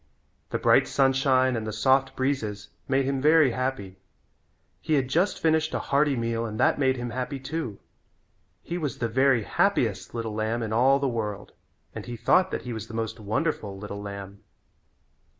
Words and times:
The 0.49 0.57
bright 0.57 0.87
sunshine 0.87 1.55
and 1.55 1.67
the 1.67 1.71
soft 1.71 2.15
breezes 2.15 2.69
made 2.87 3.05
him 3.05 3.21
very 3.21 3.51
happy. 3.51 3.99
He 4.81 4.95
had 4.95 5.07
just 5.07 5.37
finished 5.39 5.75
a 5.75 5.79
hearty 5.93 6.15
meal 6.15 6.43
and 6.43 6.59
that 6.59 6.79
made 6.79 6.97
him 6.97 7.11
happy 7.11 7.39
too. 7.39 7.77
He 8.63 8.79
was 8.79 8.97
the 8.97 9.07
very 9.07 9.43
happiest 9.43 10.15
little 10.15 10.33
lamb 10.33 10.63
in 10.63 10.73
all 10.73 10.97
the 10.97 11.07
world 11.07 11.51
and 11.93 12.03
he 12.07 12.17
thought 12.17 12.49
that 12.49 12.63
he 12.63 12.73
was 12.73 12.87
the 12.87 12.95
most 12.95 13.19
wonderful 13.19 13.77
little 13.77 14.01
lamb. 14.01 14.41